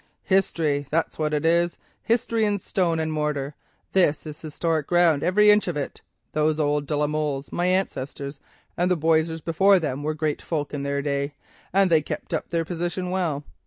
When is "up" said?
12.33-12.49